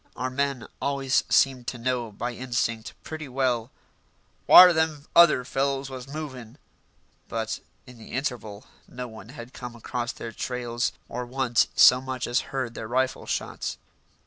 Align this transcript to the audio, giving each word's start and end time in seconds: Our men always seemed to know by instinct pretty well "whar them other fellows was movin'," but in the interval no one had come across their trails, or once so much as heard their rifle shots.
Our 0.15 0.31
men 0.31 0.65
always 0.81 1.23
seemed 1.29 1.67
to 1.67 1.77
know 1.77 2.11
by 2.11 2.33
instinct 2.33 2.95
pretty 3.03 3.29
well 3.29 3.69
"whar 4.47 4.73
them 4.73 5.05
other 5.15 5.45
fellows 5.45 5.91
was 5.91 6.07
movin'," 6.11 6.57
but 7.29 7.59
in 7.85 7.99
the 7.99 8.13
interval 8.13 8.65
no 8.87 9.07
one 9.07 9.29
had 9.29 9.53
come 9.53 9.75
across 9.75 10.11
their 10.11 10.31
trails, 10.31 10.91
or 11.07 11.23
once 11.27 11.67
so 11.75 12.01
much 12.01 12.25
as 12.25 12.39
heard 12.49 12.73
their 12.73 12.87
rifle 12.87 13.27
shots. 13.27 13.77